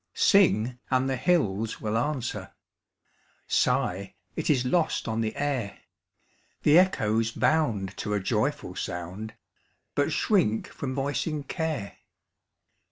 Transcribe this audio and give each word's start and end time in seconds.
Sing, 0.15 0.79
and 0.89 1.07
the 1.07 1.15
hills 1.15 1.79
will 1.79 1.95
answer; 1.95 2.55
Sigh, 3.47 4.15
it 4.35 4.49
is 4.49 4.65
lost 4.65 5.07
on 5.07 5.21
the 5.21 5.35
air; 5.35 5.77
The 6.63 6.79
echoes 6.79 7.31
bound 7.31 7.95
to 7.97 8.15
a 8.15 8.19
joyful 8.19 8.75
sound, 8.75 9.35
But 9.93 10.11
shrink 10.11 10.69
from 10.69 10.95
voicing 10.95 11.43
care. 11.43 11.97